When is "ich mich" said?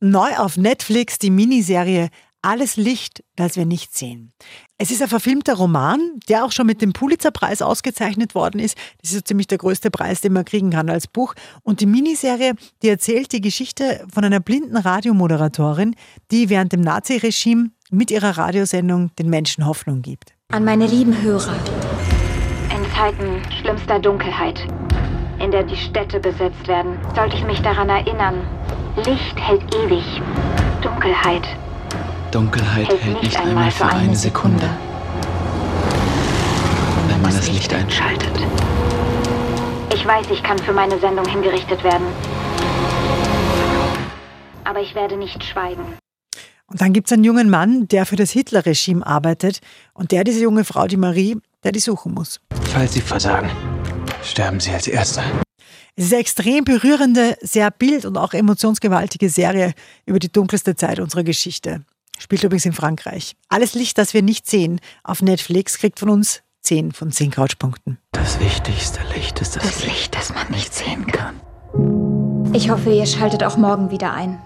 27.36-27.60